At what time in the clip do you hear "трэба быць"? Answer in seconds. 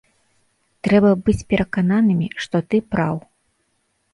0.87-1.45